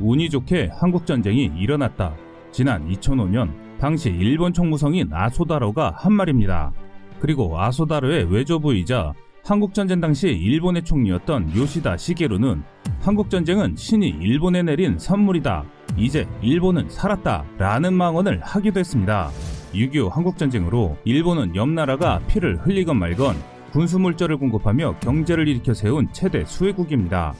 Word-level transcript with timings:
운이 0.00 0.30
좋게 0.30 0.70
한국전쟁이 0.72 1.50
일어났다. 1.58 2.14
지난 2.52 2.88
2005년 2.88 3.50
당시 3.78 4.10
일본 4.10 4.52
총무성인 4.52 5.08
아소다로가 5.12 5.94
한 5.96 6.12
말입니다. 6.12 6.72
그리고 7.20 7.60
아소다로의 7.60 8.32
외조부이자 8.32 9.12
한국전쟁 9.44 10.00
당시 10.00 10.28
일본의 10.28 10.82
총리였던 10.82 11.56
요시다 11.56 11.96
시게루는 11.96 12.62
한국전쟁은 13.00 13.76
신이 13.76 14.08
일본에 14.20 14.62
내린 14.62 14.98
선물이다. 14.98 15.64
이제 15.96 16.28
일본은 16.42 16.88
살았다. 16.88 17.44
라는 17.56 17.94
망언을 17.94 18.40
하기도 18.42 18.80
했습니다. 18.80 19.30
6.25 19.72 20.10
한국전쟁으로 20.10 20.96
일본은 21.04 21.56
옆 21.56 21.68
나라가 21.68 22.20
피를 22.26 22.56
흘리건 22.58 22.98
말건 22.98 23.36
군수물자를 23.72 24.38
공급하며 24.38 24.96
경제를 25.00 25.46
일으켜 25.48 25.74
세운 25.74 26.08
최대 26.12 26.44
수혜국입니다. 26.44 27.34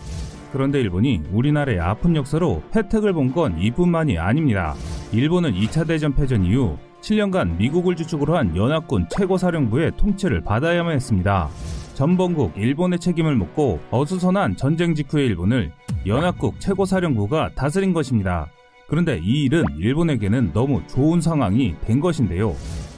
그런데 0.52 0.80
일본이 0.80 1.22
우리나라의 1.30 1.80
아픈 1.80 2.16
역사로 2.16 2.62
혜택을 2.74 3.12
본 3.12 3.28
건 3.32 3.58
이뿐만이 3.60 4.18
아닙니다. 4.18 4.74
일본은 5.12 5.52
2차 5.52 5.86
대전 5.86 6.14
패전 6.14 6.44
이후 6.46 6.78
7년간 7.02 7.58
미국을 7.58 7.94
주축으로 7.94 8.36
한 8.36 8.56
연합군 8.56 9.06
최고사령부의 9.10 9.92
통치를 9.98 10.40
받아야만 10.40 10.94
했습니다. 10.94 11.48
전범국 11.94 12.56
일본의 12.56 12.98
책임을 13.00 13.36
묻고 13.36 13.80
어수선한 13.90 14.56
전쟁 14.56 14.94
직후의 14.94 15.26
일본을 15.26 15.72
연합국 16.06 16.58
최고사령부가 16.60 17.50
다스린 17.54 17.92
것입니다. 17.92 18.46
그런데 18.88 19.20
이 19.22 19.44
일은 19.44 19.64
일본에게는 19.78 20.52
너무 20.54 20.80
좋은 20.86 21.20
상황이 21.20 21.74
된 21.82 22.00
것인데요. 22.00 22.54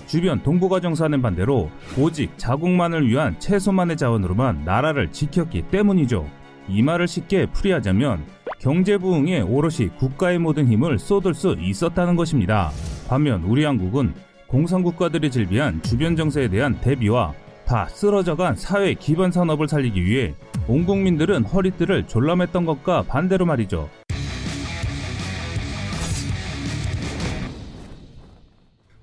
주변 0.07 0.43
동북아 0.43 0.81
정사는 0.81 1.21
반대로 1.21 1.71
오직 1.99 2.33
자국만을 2.37 3.09
위한 3.09 3.39
최소만의 3.41 3.97
자원으로만 3.97 4.65
나라를 4.65 5.11
지켰기 5.13 5.63
때문이죠. 5.71 6.27
이 6.71 6.83
말을 6.83 7.09
쉽게 7.09 7.47
풀이하자면 7.47 8.25
경제 8.59 8.99
부흥에 8.99 9.41
오롯이 9.41 9.89
국가의 9.99 10.39
모든 10.39 10.69
힘을 10.69 10.99
쏟을 10.99 11.35
수 11.35 11.57
있었다는 11.59 12.17
것입니다. 12.17 12.71
반면 13.09 13.43
우리 13.43 13.65
한국은 13.65 14.15
공산국가들이 14.47 15.31
질비한 15.31 15.83
주변 15.83 16.17
정세에 16.17 16.49
대한 16.49 16.79
대비와 16.81 17.33
다 17.67 17.87
쓰러져간 17.89 18.57
사회 18.57 18.95
기반 18.95 19.31
산업을 19.31 19.69
살리기 19.69 20.05
위해 20.05 20.35
온 20.67 20.85
국민들은 20.85 21.45
허리띠를 21.45 22.07
졸라맸던 22.07 22.67
것과 22.67 23.03
반대로 23.03 23.47
말이죠. 23.47 23.89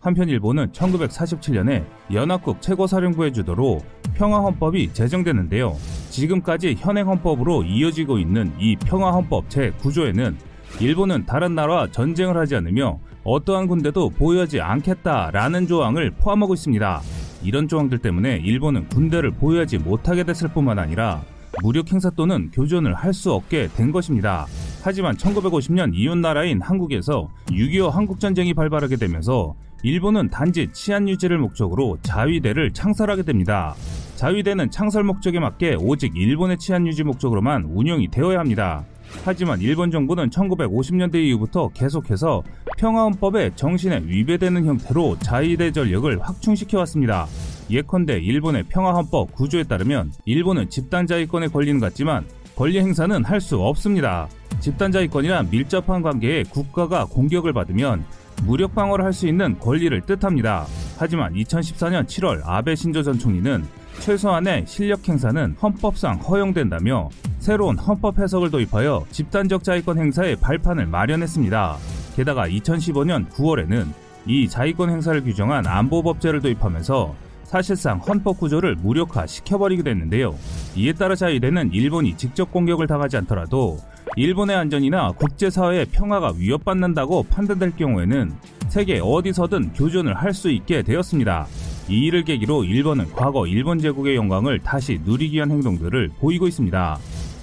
한편 0.08 0.30
일본은 0.30 0.72
1947년에 0.72 1.84
연합국 2.14 2.62
최고사령부의 2.62 3.34
주도로 3.34 3.82
평화헌법이 4.16 4.94
제정됐는데요. 4.94 5.76
지금까지 6.12 6.78
현행 6.80 7.10
헌법으로 7.10 7.64
이어지고 7.64 8.18
있는 8.18 8.54
이 8.58 8.78
평화헌법 8.78 9.50
제9조에는 9.50 10.36
일본은 10.80 11.26
다른 11.26 11.56
나라와 11.56 11.92
전쟁을 11.92 12.38
하지 12.38 12.56
않으며 12.56 13.00
어떠한 13.26 13.68
군대도 13.68 14.12
보유하지 14.12 14.62
않겠다라는 14.62 15.68
조항을 15.68 16.12
포함하고 16.12 16.54
있습니다. 16.54 17.02
이런 17.44 17.68
조항들 17.68 17.98
때문에 17.98 18.38
일본은 18.38 18.88
군대를 18.88 19.32
보유하지 19.32 19.80
못하게 19.80 20.24
됐을 20.24 20.48
뿐만 20.48 20.80
아니라 20.80 21.22
무력 21.62 21.92
행사 21.92 22.10
또는 22.12 22.50
교전을 22.52 22.94
할 22.94 23.14
수 23.14 23.34
없게 23.34 23.68
된 23.76 23.92
것입니다. 23.92 24.46
하지만 24.84 25.18
1950년 25.18 25.92
이웃 25.96 26.18
나라인 26.18 26.62
한국에서 26.62 27.28
6.25 27.48 27.90
한국전쟁이 27.90 28.54
발발하게 28.54 28.96
되면서 28.96 29.56
일본은 29.84 30.30
단지 30.30 30.68
치안 30.74 31.08
유지를 31.08 31.38
목적으로 31.38 31.98
자위대를 32.02 32.72
창설하게 32.74 33.24
됩니다. 33.24 33.76
자위대는 34.16 34.72
창설 34.72 35.04
목적에 35.04 35.40
맞게 35.40 35.78
오직 35.80 36.16
일본의 36.16 36.58
치안 36.58 36.88
유지 36.88 37.04
목적으로만 37.04 37.66
운영이 37.66 38.10
되어야 38.10 38.40
합니다. 38.40 38.84
하지만 39.24 39.62
일본 39.62 39.92
정부는 39.92 40.30
1950년대 40.32 41.16
이후부터 41.16 41.70
계속해서 41.70 42.44
평화헌법의 42.78 43.52
정신에 43.56 44.02
위배되는 44.06 44.66
형태로 44.66 45.20
자위대 45.20 45.72
전력을 45.72 46.20
확충시켜 46.22 46.80
왔습니다. 46.80 47.28
예컨대 47.70 48.18
일본의 48.20 48.64
평화헌법 48.64 49.34
구조에 49.34 49.64
따르면 49.64 50.12
일본은 50.26 50.70
집단자위권에 50.70 51.48
권리는 51.50 51.80
같지만 51.80 52.26
권리 52.56 52.80
행사는 52.80 53.24
할 53.24 53.40
수 53.40 53.60
없습니다. 53.62 54.28
집단자위권이란 54.60 55.50
밀접한 55.52 56.02
관계에 56.02 56.44
국가가 56.44 57.06
공격을 57.06 57.54
받으면 57.54 58.04
무력 58.44 58.74
방어를 58.76 59.04
할 59.04 59.14
수 59.14 59.28
있는 59.28 59.58
권리를 59.60 60.00
뜻합니다. 60.02 60.66
하지만 60.98 61.34
2014년 61.34 62.06
7월 62.06 62.42
아베 62.46 62.76
신조 62.76 63.04
전 63.04 63.18
총리는 63.18 63.66
최소한의 64.00 64.66
실력 64.68 65.08
행사는 65.10 65.56
헌법상 65.62 66.18
허용된다며 66.20 67.10
새로운 67.40 67.78
헌법 67.78 68.20
해석을 68.20 68.52
도입하여 68.52 69.06
집단적 69.12 69.64
자위권 69.64 69.98
행사의 69.98 70.36
발판을 70.38 70.86
마련했습니다. 70.86 71.78
게다가 72.16 72.48
2015년 72.48 73.28
9월에는 73.30 73.88
이 74.28 74.48
자위권 74.48 74.90
행사를 74.90 75.20
규정한 75.24 75.66
안보법제를 75.66 76.42
도입하면서 76.42 77.16
사실상 77.44 78.00
헌법 78.00 78.40
구조를 78.40 78.76
무력화 78.76 79.26
시켜버리기도 79.26 79.90
했는데요. 79.90 80.36
이에 80.76 80.94
따라 80.94 81.16
자위대는 81.16 81.72
일본이 81.72 82.16
직접 82.18 82.52
공격을 82.52 82.88
당하지 82.88 83.18
않더라도 83.18 83.78
일본의 84.18 84.56
안전이나 84.56 85.12
국제사회의 85.12 85.86
평화가 85.86 86.34
위협받는다고 86.38 87.22
판단될 87.30 87.76
경우에는 87.76 88.34
세계 88.68 89.00
어디서든 89.00 89.74
교전을 89.74 90.16
할 90.16 90.34
수 90.34 90.50
있게 90.50 90.82
되었습니다. 90.82 91.46
이 91.88 92.08
일을 92.08 92.24
계기로 92.24 92.64
일본은 92.64 93.12
과거 93.14 93.46
일본 93.46 93.78
제국의 93.78 94.16
영광을 94.16 94.60
다시 94.60 95.00
누리기 95.06 95.36
위한 95.36 95.52
행동들을 95.52 96.10
보이고 96.20 96.48
있습니다. 96.48 96.98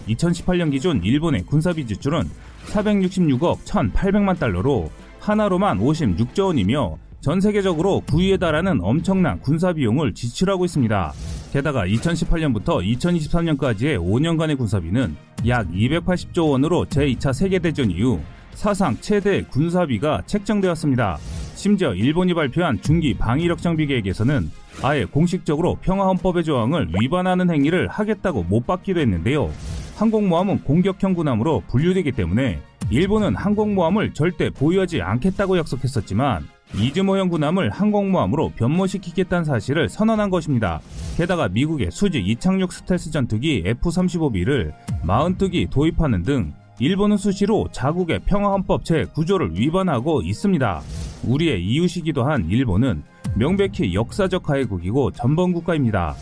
2018년 0.08 0.72
기준 0.72 1.00
일본의 1.02 1.44
군사비 1.44 1.86
지출은 1.86 2.24
466억 2.66 3.60
1,800만 3.64 4.38
달러로 4.40 4.90
하나로만 5.20 5.78
56조 5.78 6.46
원이며 6.46 6.98
전 7.24 7.40
세계적으로 7.40 8.02
9위에 8.06 8.38
달하는 8.38 8.80
엄청난 8.82 9.40
군사 9.40 9.72
비용을 9.72 10.12
지출하고 10.12 10.66
있습니다. 10.66 11.14
게다가 11.54 11.86
2018년부터 11.86 12.84
2023년까지의 12.98 13.96
5년간의 13.96 14.58
군사비는 14.58 15.16
약 15.48 15.66
280조 15.70 16.50
원으로 16.50 16.84
제2차 16.84 17.32
세계대전 17.32 17.90
이후 17.90 18.20
사상 18.52 18.94
최대 19.00 19.40
군사비가 19.40 20.20
책정되었습니다. 20.26 21.16
심지어 21.54 21.94
일본이 21.94 22.34
발표한 22.34 22.82
중기 22.82 23.14
방위력 23.14 23.62
장비 23.62 23.86
계획에서는 23.86 24.50
아예 24.82 25.06
공식적으로 25.06 25.78
평화헌법의 25.80 26.44
조항을 26.44 26.88
위반하는 27.00 27.48
행위를 27.48 27.88
하겠다고 27.88 28.42
못 28.42 28.66
받기도 28.66 29.00
했는데요. 29.00 29.50
항공모함은 29.96 30.64
공격형 30.64 31.14
군함으로 31.14 31.62
분류되기 31.68 32.12
때문에 32.12 32.60
일본은 32.90 33.34
항공모함을 33.34 34.12
절대 34.12 34.50
보유하지 34.50 35.00
않겠다고 35.00 35.56
약속했었지만 35.56 36.46
이즈모형 36.76 37.28
군함을 37.28 37.70
항공모함으로 37.70 38.52
변모시키겠다는 38.56 39.44
사실을 39.44 39.88
선언한 39.88 40.30
것입니다. 40.30 40.80
게다가 41.16 41.48
미국의 41.48 41.90
수직 41.90 42.26
이착륙 42.26 42.72
스텔스 42.72 43.10
전투기 43.10 43.62
F-35B를 43.64 44.72
40투기 45.06 45.70
도입하는 45.70 46.22
등 46.22 46.52
일본은 46.80 47.16
수시로 47.16 47.68
자국의 47.70 48.20
평화헌법 48.26 48.82
제9조를 48.82 49.54
위반하고 49.54 50.22
있습니다. 50.22 50.80
우리의 51.24 51.64
이웃이기도 51.64 52.24
한 52.24 52.48
일본은 52.50 53.04
명백히 53.36 53.94
역사적 53.94 54.42
가해국이고 54.42 55.12
전범국가입니다. 55.12 56.14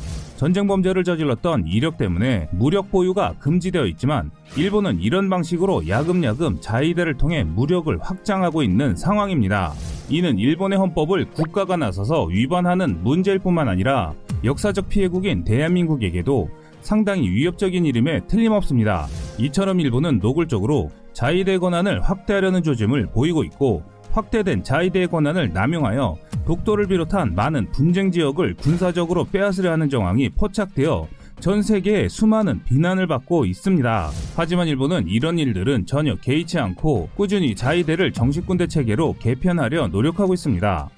전쟁 0.43 0.67
범죄를 0.67 1.05
저질렀던 1.05 1.69
이력 1.69 1.99
때문에 1.99 2.49
무력 2.51 2.91
보유가 2.91 3.33
금지되어 3.39 3.87
있지만 3.87 4.33
일본은 4.57 4.99
이런 5.01 5.31
방식으로 5.31 5.87
야금야금 5.87 6.61
자위대를 6.61 7.17
통해 7.17 7.45
무력을 7.45 7.97
확장하고 8.01 8.65
있는 8.65 8.97
상황입니다. 8.97 9.73
이는 10.09 10.41
일본의 10.41 10.81
헌법을 10.81 11.27
국가가 11.27 11.77
나서서 11.77 12.25
위반하는 12.25 13.05
문제일 13.05 13.39
뿐만 13.39 13.69
아니라 13.69 14.15
역사적 14.43 14.89
피해국인 14.89 15.45
대한민국에게도 15.45 16.51
상당히 16.81 17.31
위협적인 17.31 17.87
이름에 17.87 18.27
틀림없습니다. 18.27 19.07
이처럼 19.39 19.79
일본은 19.79 20.19
노골적으로 20.19 20.91
자위대 21.13 21.59
권한을 21.59 22.01
확대하려는 22.01 22.65
조짐을 22.65 23.11
보이고 23.13 23.45
있고 23.45 23.85
확대된 24.11 24.65
자위대의 24.65 25.07
권한을 25.07 25.53
남용하여 25.53 26.17
독도를 26.47 26.87
비롯한 26.87 27.35
많은 27.35 27.71
분쟁 27.73 28.11
지역을 28.11 28.55
군사적으로 28.55 29.25
빼앗으려 29.25 29.71
하는 29.73 29.89
정황이 29.89 30.29
포착되어 30.31 31.09
전 31.41 31.63
세계에 31.63 32.09
수많은 32.09 32.63
비난을 32.65 33.07
받고 33.07 33.47
있습니다. 33.47 34.11
하지만 34.37 34.69
일본은 34.69 35.09
이런 35.09 35.39
일들은 35.39 35.87
전혀 35.87 36.15
개의치 36.17 36.59
않고 36.59 37.11
꾸준히 37.17 37.55
자위대를 37.55 38.13
정식군대 38.13 38.69
체계로 38.69 39.17
개편하려 39.19 39.89
노력하고 39.89 40.35
있습니다. 40.35 40.91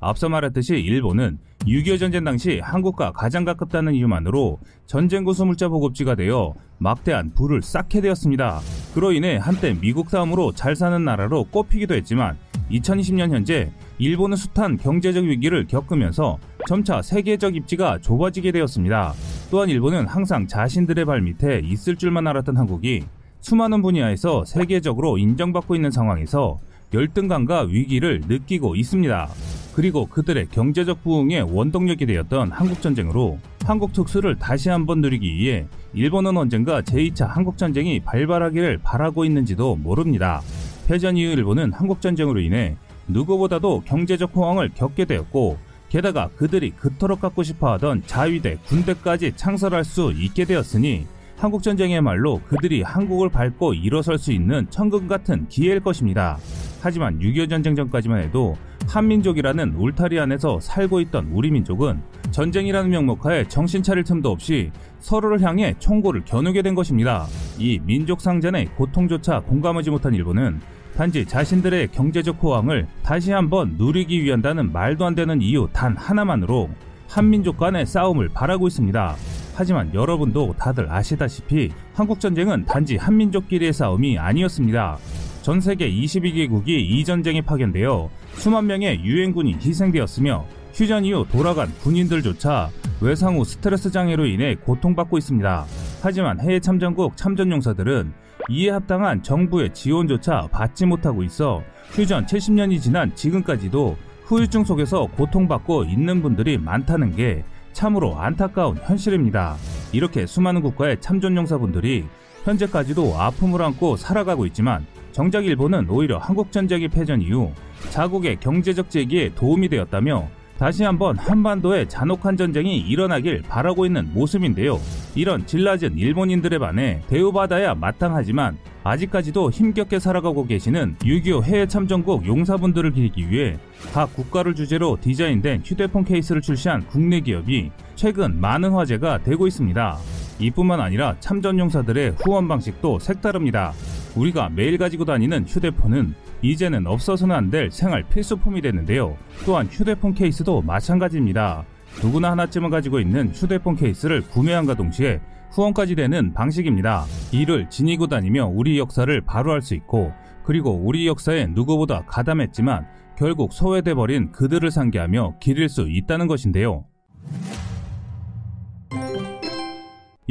앞서 0.00 0.28
말했듯이 0.28 0.76
일본은 0.76 1.38
6.25 1.66 1.98
전쟁 1.98 2.24
당시 2.24 2.58
한국과 2.58 3.12
가장 3.12 3.44
가깝다는 3.44 3.94
이유만으로 3.94 4.58
전쟁 4.86 5.24
구수물자 5.24 5.68
보급지가 5.68 6.14
되어 6.14 6.54
막대한 6.78 7.32
부를 7.34 7.60
쌓게 7.60 8.00
되었습니다. 8.00 8.60
그로 8.94 9.12
인해 9.12 9.36
한때 9.36 9.76
미국 9.78 10.10
다음으로 10.10 10.52
잘 10.52 10.74
사는 10.74 11.04
나라로 11.04 11.44
꼽히기도 11.44 11.94
했지만 11.94 12.38
2020년 12.70 13.30
현재 13.30 13.70
일본은 13.98 14.38
숱한 14.38 14.78
경제적 14.78 15.24
위기를 15.24 15.66
겪으면서 15.66 16.38
점차 16.66 17.02
세계적 17.02 17.56
입지가 17.56 17.98
좁아지게 17.98 18.52
되었습니다. 18.52 19.12
또한 19.50 19.68
일본은 19.68 20.06
항상 20.06 20.46
자신들의 20.46 21.04
발 21.04 21.20
밑에 21.20 21.60
있을 21.62 21.96
줄만 21.96 22.26
알았던 22.26 22.56
한국이 22.56 23.04
수많은 23.40 23.82
분야에서 23.82 24.44
세계적으로 24.46 25.18
인정받고 25.18 25.74
있는 25.74 25.90
상황에서 25.90 26.58
열등감과 26.94 27.62
위기를 27.62 28.22
느끼고 28.26 28.76
있습니다. 28.76 29.28
그리고 29.74 30.06
그들의 30.06 30.48
경제적 30.50 31.02
부흥의 31.02 31.42
원동력이 31.42 32.06
되었던 32.06 32.50
한국전쟁으로 32.50 33.38
한국 33.64 33.92
특수를 33.92 34.36
다시 34.36 34.68
한번 34.68 35.00
누리기 35.00 35.34
위해 35.34 35.66
일본은 35.94 36.36
언젠가 36.36 36.82
제2차 36.82 37.26
한국전쟁이 37.26 38.00
발발하기를 38.00 38.80
바라고 38.82 39.24
있는지도 39.24 39.76
모릅니다. 39.76 40.40
패전 40.86 41.16
이후 41.16 41.30
일본은 41.30 41.72
한국전쟁으로 41.72 42.40
인해 42.40 42.76
누구보다도 43.06 43.82
경제적 43.86 44.34
호황을 44.34 44.70
겪게 44.74 45.04
되었고 45.04 45.58
게다가 45.88 46.28
그들이 46.36 46.70
그토록 46.70 47.20
갖고 47.20 47.42
싶어하던 47.42 48.04
자위대 48.06 48.58
군대까지 48.66 49.32
창설할 49.36 49.84
수 49.84 50.12
있게 50.16 50.44
되었으니 50.44 51.06
한국전쟁의말로 51.36 52.40
그들이 52.48 52.82
한국을 52.82 53.28
밟고 53.30 53.74
일어설 53.74 54.18
수 54.18 54.30
있는 54.30 54.66
천금 54.70 55.08
같은 55.08 55.48
기회일 55.48 55.80
것입니다. 55.80 56.38
하지만 56.80 57.18
6.25 57.18 57.50
전쟁 57.50 57.74
전까지만 57.74 58.22
해도 58.22 58.56
한민족이라는 58.88 59.74
울타리 59.76 60.18
안에서 60.18 60.58
살고 60.60 61.00
있던 61.00 61.30
우리 61.32 61.50
민족은 61.50 62.02
전쟁이라는 62.30 62.90
명목하에 62.90 63.48
정신 63.48 63.82
차릴 63.82 64.04
틈도 64.04 64.30
없이 64.30 64.70
서로를 64.98 65.42
향해 65.42 65.74
총고를 65.78 66.24
겨누게 66.24 66.62
된 66.62 66.74
것입니다. 66.74 67.26
이 67.58 67.78
민족 67.84 68.20
상전의 68.20 68.66
고통조차 68.76 69.40
공감하지 69.40 69.90
못한 69.90 70.14
일본은 70.14 70.60
단지 70.96 71.24
자신들의 71.24 71.88
경제적 71.88 72.42
호황을 72.42 72.86
다시 73.02 73.32
한번 73.32 73.76
누리기 73.78 74.22
위한다는 74.22 74.72
말도 74.72 75.06
안 75.06 75.14
되는 75.14 75.40
이유 75.40 75.68
단 75.72 75.96
하나만으로 75.96 76.68
한민족 77.08 77.56
간의 77.58 77.86
싸움을 77.86 78.28
바라고 78.28 78.68
있습니다. 78.68 79.16
하지만 79.54 79.92
여러분도 79.94 80.54
다들 80.58 80.90
아시다시피 80.90 81.70
한국전쟁은 81.94 82.64
단지 82.64 82.96
한민족끼리의 82.96 83.72
싸움이 83.72 84.18
아니었습니다. 84.18 84.98
전 85.42 85.58
세계 85.60 85.90
22개국이 85.90 86.68
이 86.68 87.02
전쟁에 87.04 87.40
파견되어 87.40 88.10
수만 88.34 88.66
명의 88.66 89.02
유엔군이 89.02 89.54
희생되었으며 89.54 90.44
휴전 90.74 91.04
이후 91.06 91.26
돌아간 91.30 91.72
군인들조차 91.82 92.68
외상 93.00 93.38
후 93.38 93.44
스트레스 93.44 93.90
장애로 93.90 94.26
인해 94.26 94.54
고통받고 94.54 95.16
있습니다. 95.16 95.64
하지만 96.02 96.38
해외 96.40 96.60
참전국 96.60 97.16
참전용사들은 97.16 98.12
이에 98.50 98.70
합당한 98.70 99.22
정부의 99.22 99.72
지원조차 99.72 100.48
받지 100.52 100.84
못하고 100.84 101.22
있어 101.22 101.62
휴전 101.92 102.26
70년이 102.26 102.80
지난 102.80 103.14
지금까지도 103.14 103.96
후유증 104.24 104.64
속에서 104.64 105.06
고통받고 105.06 105.84
있는 105.84 106.22
분들이 106.22 106.58
많다는 106.58 107.16
게 107.16 107.44
참으로 107.72 108.16
안타까운 108.18 108.76
현실입니다. 108.76 109.56
이렇게 109.92 110.26
수많은 110.26 110.60
국가의 110.60 111.00
참전용사분들이 111.00 112.04
현재까지도 112.44 113.16
아픔을 113.16 113.62
안고 113.62 113.96
살아가고 113.96 114.46
있지만 114.46 114.86
정작 115.12 115.44
일본은 115.44 115.88
오히려 115.88 116.18
한국전쟁의 116.18 116.88
패전 116.88 117.20
이후 117.20 117.52
자국의 117.90 118.38
경제적 118.40 118.90
재기에 118.90 119.34
도움이 119.34 119.68
되었다며 119.68 120.28
다시 120.60 120.84
한번 120.84 121.16
한반도에 121.16 121.88
잔혹한 121.88 122.36
전쟁이 122.36 122.78
일어나길 122.80 123.40
바라고 123.48 123.86
있는 123.86 124.12
모습인데요. 124.12 124.78
이런 125.14 125.46
질낮은 125.46 125.96
일본인들에 125.96 126.58
반해 126.58 127.00
대우받아야 127.08 127.74
마땅하지만 127.74 128.58
아직까지도 128.84 129.50
힘겹게 129.50 129.98
살아가고 129.98 130.46
계시는 130.46 130.96
6.25 130.98 131.44
해외 131.44 131.66
참전국 131.66 132.26
용사분들을 132.26 132.92
기리기 132.92 133.30
위해 133.30 133.56
각 133.94 134.14
국가를 134.14 134.54
주제로 134.54 134.98
디자인된 135.00 135.62
휴대폰 135.64 136.04
케이스를 136.04 136.42
출시한 136.42 136.86
국내 136.88 137.20
기업이 137.20 137.70
최근 137.94 138.38
많은 138.38 138.72
화제가 138.72 139.22
되고 139.22 139.46
있습니다. 139.46 139.98
이뿐만 140.40 140.80
아니라 140.80 141.16
참전 141.20 141.58
용사들의 141.58 142.16
후원 142.22 142.48
방식도 142.48 142.98
색다릅니다. 142.98 143.72
우리가 144.16 144.48
매일 144.50 144.76
가지고 144.78 145.04
다니는 145.04 145.44
휴대폰은 145.46 146.14
이제는 146.42 146.86
없어서는 146.86 147.34
안 147.36 147.50
될 147.50 147.70
생활 147.70 148.02
필수품이 148.04 148.60
됐는데요. 148.60 149.16
또한 149.44 149.66
휴대폰 149.70 150.14
케이스도 150.14 150.62
마찬가지입니다. 150.62 151.64
누구나 152.02 152.30
하나쯤은 152.32 152.70
가지고 152.70 153.00
있는 153.00 153.30
휴대폰 153.30 153.76
케이스를 153.76 154.22
구매한과 154.22 154.74
동시에 154.74 155.20
후원까지 155.50 155.96
되는 155.96 156.32
방식입니다. 156.32 157.04
이를 157.32 157.68
지니고 157.68 158.06
다니며 158.06 158.46
우리 158.46 158.78
역사를 158.78 159.20
바로 159.22 159.52
알수 159.52 159.74
있고 159.74 160.12
그리고 160.44 160.72
우리 160.72 161.06
역사에 161.08 161.46
누구보다 161.48 162.04
가담했지만 162.06 162.86
결국 163.18 163.52
소외돼 163.52 163.94
버린 163.94 164.30
그들을 164.32 164.70
상기하며 164.70 165.34
기릴 165.40 165.68
수 165.68 165.88
있다는 165.88 166.26
것인데요. 166.28 166.84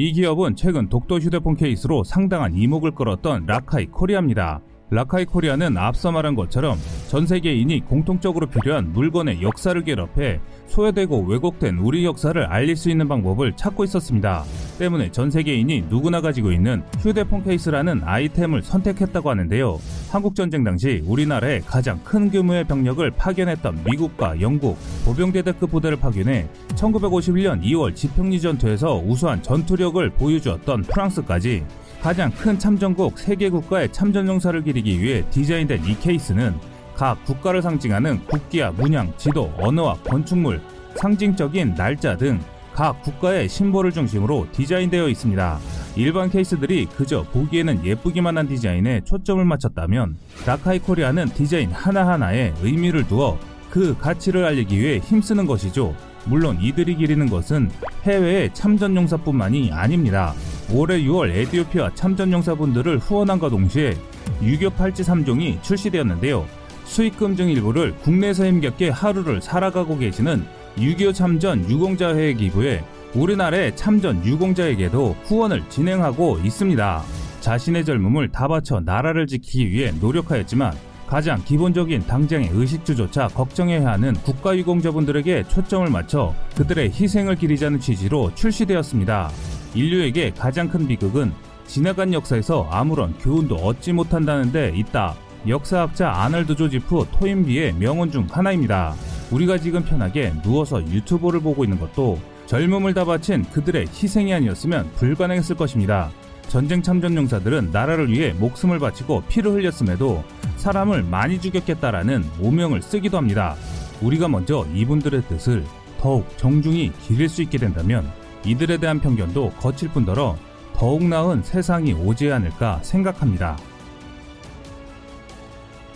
이 0.02 0.14
기업은 0.14 0.56
최근 0.56 0.88
독도 0.88 1.20
휴대폰 1.20 1.58
케이스로 1.58 2.06
상당한 2.06 2.56
이목을 2.56 2.92
끌었던 2.92 3.46
라카이 3.46 3.88
코리아입니다. 3.88 4.62
라카이 4.92 5.26
코리아는 5.26 5.78
앞서 5.78 6.12
말한 6.12 6.36
것처럼 6.36 6.78
전 7.08 7.28
세계인이 7.28 7.82
공통적으로 7.82 8.48
필요한 8.48 8.92
물건의 8.92 9.42
역사를 9.42 9.82
결합해 9.84 10.40
소외되고 10.68 11.26
왜곡된 11.26 11.78
우리 11.78 12.06
역사를 12.06 12.44
알릴 12.44 12.76
수 12.76 12.90
있는 12.90 13.08
방법을 13.08 13.56
찾고 13.56 13.84
있었습니다. 13.84 14.44
때문에 14.80 15.12
전 15.12 15.30
세계인이 15.30 15.86
누구나 15.90 16.22
가지고 16.22 16.52
있는 16.52 16.84
휴대폰 17.00 17.44
케이스라는 17.44 18.02
아이템을 18.04 18.64
선택했다고 18.64 19.30
하는데요. 19.30 19.80
한국전쟁 20.12 20.64
당시 20.64 21.04
우리나라에 21.06 21.60
가장 21.60 22.00
큰 22.04 22.32
규모의 22.32 22.64
병력을 22.64 23.10
파견했던 23.12 23.84
미국과 23.86 24.42
영국, 24.42 24.78
보병대대급 25.06 25.70
부대를 25.70 26.00
파견해 26.00 26.48
1951년 26.76 27.62
2월 27.64 27.96
지평리 27.96 28.40
전투에서 28.42 28.98
우수한 28.98 29.44
전투력을 29.44 30.10
보여주었던 30.12 30.82
프랑스까지 30.84 31.64
가장 32.02 32.32
큰 32.32 32.58
참전국 32.58 33.16
3개 33.16 33.52
국가의 33.52 33.92
참전용사를 33.92 34.64
기리 34.64 34.79
기 34.82 35.02
위해 35.02 35.24
디자인된 35.30 35.86
이 35.86 36.00
케이스는 36.00 36.56
각 36.96 37.24
국가를 37.26 37.62
상징하는 37.62 38.26
국기와 38.26 38.72
문양, 38.72 39.14
지도, 39.18 39.54
언어와 39.58 39.96
건축물, 40.04 40.62
상징적인 40.96 41.76
날짜 41.76 42.18
등 42.18 42.40
각 42.80 43.02
국가의 43.02 43.50
심볼을 43.50 43.92
중심으로 43.92 44.48
디자인되어 44.54 45.10
있습니다. 45.10 45.60
일반 45.98 46.30
케이스들이 46.30 46.86
그저 46.86 47.24
보기에는 47.24 47.86
예쁘기만 47.86 48.38
한 48.38 48.48
디자인에 48.48 49.02
초점을 49.02 49.44
맞췄다면 49.44 50.16
라카이 50.46 50.80
코리아는 50.80 51.26
디자인 51.34 51.72
하나하나에 51.72 52.54
의미를 52.62 53.06
두어 53.06 53.38
그 53.70 53.98
가치를 53.98 54.46
알리기 54.46 54.80
위해 54.80 55.00
힘쓰는 55.00 55.46
것이죠. 55.46 55.94
물론 56.24 56.58
이들이 56.62 56.96
기리는 56.96 57.30
것은 57.30 57.70
해외의 58.04 58.54
참전용사뿐만이 58.54 59.74
아닙니다. 59.74 60.34
올해 60.72 61.02
6월 61.04 61.32
에디오피아 61.32 61.96
참전용사분들을 61.96 63.00
후원함과 63.00 63.50
동시에 63.50 63.98
유교 64.42 64.70
팔찌 64.70 65.04
3종이 65.04 65.62
출시되었는데요. 65.62 66.46
수익금 66.86 67.36
중 67.36 67.50
일부를 67.50 67.96
국내에서 67.98 68.46
힘겹게 68.46 68.90
하루를 68.90 69.42
살아가고 69.42 69.98
계시는 69.98 70.46
6.25 70.78 71.14
참전 71.14 71.70
유공자회에 71.70 72.34
기부해 72.34 72.84
우리나라의 73.14 73.76
참전 73.76 74.26
유공자에게도 74.26 75.16
후원을 75.24 75.64
진행하고 75.70 76.40
있습니다. 76.44 77.04
자신의 77.42 77.86
젊음을 77.86 78.30
다 78.30 78.48
바쳐 78.48 78.80
나라를 78.80 79.28
지키기 79.28 79.72
위해 79.72 79.92
노력하였지만 80.00 80.74
가장 81.08 81.44
기본적인 81.44 82.06
당장의 82.06 82.52
의식주조차 82.54 83.30
걱정해야 83.30 83.88
하는 83.88 84.14
국가유공자분들에게 84.14 85.46
초점을 85.48 85.90
맞춰 85.90 86.36
그들의 86.56 86.92
희생을 86.92 87.36
기리자는 87.36 87.80
취지로 87.80 88.34
출시되었습니다. 88.36 89.32
인류에게 89.74 90.32
가장 90.38 90.70
큰 90.70 90.88
비극은 90.88 91.32
지나간 91.70 92.12
역사에서 92.14 92.68
아무런 92.72 93.14
교훈도 93.20 93.56
얻지 93.58 93.94
못한다는 93.94 94.52
데 94.52 94.74
있다. 94.76 95.14
역사학자 95.48 96.10
아널드 96.10 96.56
조지프 96.56 97.10
토인비의 97.12 97.74
명언 97.74 98.12
중 98.12 98.26
하나입니다. 98.30 98.96
우리가 99.30 99.60
지금 99.60 99.84
편하게 99.84 100.34
누워서 100.42 100.82
유튜브를 100.82 101.40
보고 101.40 101.64
있는 101.64 101.80
것도 101.80 102.20
젊음을 102.48 102.96
다 102.96 103.06
바친 103.06 103.44
그들의 103.52 103.86
희생이 103.86 104.34
아니었으면 104.34 104.90
불가능했을 104.96 105.56
것입니다. 105.56 106.10
전쟁 106.48 106.82
참전 106.82 107.16
용사들은 107.16 107.70
나라를 107.72 108.10
위해 108.10 108.34
목숨을 108.34 108.80
바치고 108.80 109.26
피를 109.30 109.52
흘렸음에도 109.52 110.24
사람을 110.58 111.04
많이 111.04 111.40
죽였겠다라는 111.40 112.26
오명을 112.42 112.82
쓰기도 112.82 113.18
합니다. 113.18 113.56
우리가 114.02 114.28
먼저 114.28 114.66
이분들의 114.74 115.22
뜻을 115.28 115.64
더욱 116.00 116.28
정중히 116.36 116.92
기릴 117.04 117.30
수 117.30 117.44
있게 117.44 117.60
된다면 117.60 118.12
이들에 118.44 118.78
대한 118.78 119.00
편견도 119.00 119.52
거칠 119.60 119.90
뿐더러 119.90 120.36
더욱 120.80 121.04
나은 121.04 121.44
세상이 121.44 121.92
오지 121.92 122.32
않을까 122.32 122.80
생각합니다. 122.84 123.58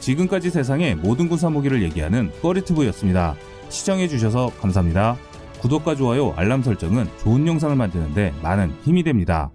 지금까지 0.02 0.50
세상의 0.50 0.96
모든 0.96 1.30
군사 1.30 1.50
무기를 1.50 1.82
얘기하는 1.84 2.30
꺼리트브였습니다. 2.42 3.36
시청해주셔서 3.70 4.52
감사합니다. 4.60 5.16
구독과 5.62 5.96
좋아요, 5.96 6.34
알람 6.36 6.64
설정은 6.64 7.08
좋은 7.22 7.48
영상을 7.48 7.74
만드는데 7.78 8.34
많은 8.44 8.74
힘이 8.84 9.04
됩니다. 9.04 9.52